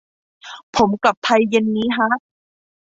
[0.75, 2.09] ผมกลับไทยเย็นนี้ฮะ